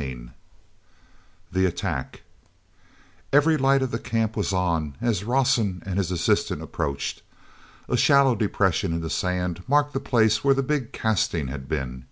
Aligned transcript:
CHAPTER 0.00 0.16
V 0.22 0.32
The 1.58 1.66
Attack 1.66 2.22
very 3.30 3.58
light 3.58 3.82
of 3.82 3.90
the 3.90 3.98
camp 3.98 4.34
was 4.34 4.50
on 4.50 4.96
as 5.02 5.24
Rawson 5.24 5.82
and 5.84 5.98
his 5.98 6.10
assistant 6.10 6.62
approached. 6.62 7.20
A 7.86 7.98
shallow 7.98 8.34
depression 8.34 8.94
in 8.94 9.02
the 9.02 9.10
sand 9.10 9.62
marked 9.68 9.92
the 9.92 10.00
place 10.00 10.42
where 10.42 10.54
the 10.54 10.62
big 10.62 10.92
casting 10.92 11.48
had 11.48 11.68
been. 11.68 12.06